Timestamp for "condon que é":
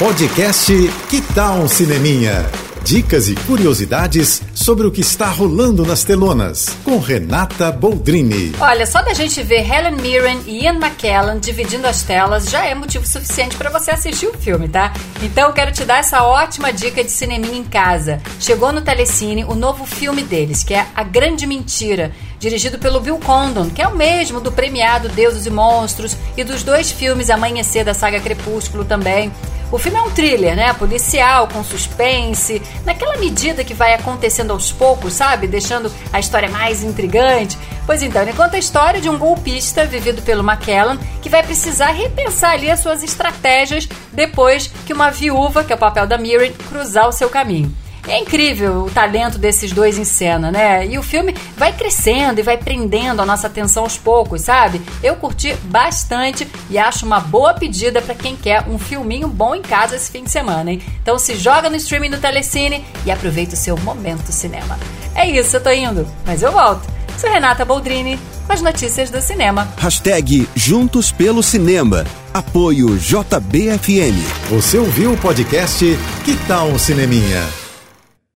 23.18-23.86